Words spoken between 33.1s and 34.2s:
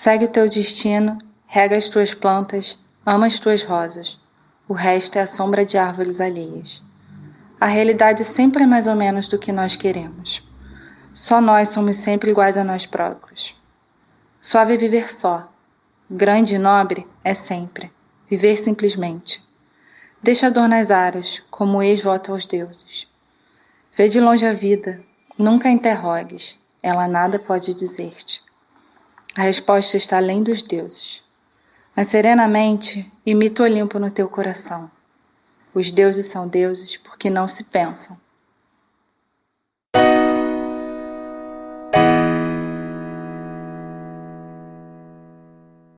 imita o Olimpo no